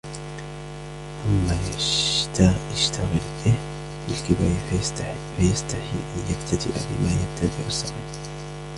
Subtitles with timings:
[1.23, 1.55] ثُمَّ
[2.73, 3.53] يَشْتَغِلَ بِهِ
[4.05, 4.53] فِي الْكِبَرِ
[5.37, 8.19] فَيَسْتَحِي أَنْ يَبْتَدِئَ بِمَا يَبْتَدِئُ الصَّغِيرُ